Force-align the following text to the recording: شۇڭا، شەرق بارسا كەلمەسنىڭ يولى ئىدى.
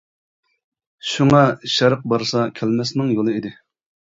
شۇڭا، 1.09 1.41
شەرق 1.73 2.09
بارسا 2.15 2.49
كەلمەسنىڭ 2.61 3.13
يولى 3.19 3.37
ئىدى. 3.39 3.57